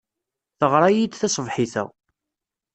Teɣra-iyi-d 0.59 1.13
taṣebḥit-a. 1.15 1.83